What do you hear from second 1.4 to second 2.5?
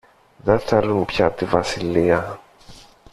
βασιλεία.